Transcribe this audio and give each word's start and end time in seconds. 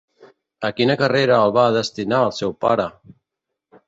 A 0.69 0.69
quina 0.77 0.95
carrera 1.01 1.35
el 1.47 1.53
va 1.57 1.65
destinar 1.75 2.21
el 2.31 2.33
seu 2.39 2.55
pare? 2.65 2.87